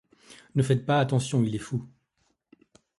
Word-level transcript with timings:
Ne 0.55 0.63
faites 0.63 0.87
pas 0.87 0.99
attention, 0.99 1.43
il 1.43 1.53
est 1.53 1.59
fou. 1.59 1.85